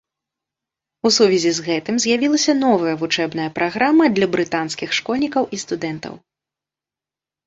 У 1.07 1.09
сувязі 1.17 1.49
з 1.57 1.65
гэтым 1.67 1.99
з'явілася 2.05 2.55
новая 2.65 2.93
вучэбная 3.01 3.45
праграма 3.57 4.07
для 4.15 4.27
брытанскіх 4.37 4.89
школьнікаў 5.01 5.43
і 5.59 5.61
студэнтаў. 5.65 6.13